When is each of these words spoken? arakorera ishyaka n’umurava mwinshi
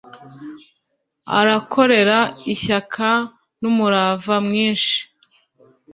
arakorera 1.39 2.19
ishyaka 2.53 3.09
n’umurava 3.61 4.35
mwinshi 4.47 4.95